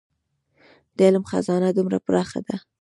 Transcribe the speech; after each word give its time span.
د 0.95 0.99
علم 1.07 1.23
خزانه 1.31 1.69
دومره 1.77 1.97
پراخه 2.05 2.39
ده. 2.47 2.55